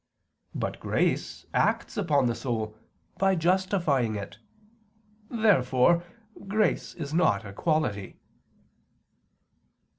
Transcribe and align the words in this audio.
But 0.55 0.79
grace 0.79 1.45
acts 1.53 1.95
upon 1.95 2.25
the 2.25 2.33
soul, 2.33 2.75
by 3.19 3.35
justifying 3.35 4.15
it. 4.15 4.39
Therefore 5.29 6.03
grace 6.47 6.95
is 6.95 7.13
not 7.13 7.45
a 7.45 7.53
quality. 7.53 8.17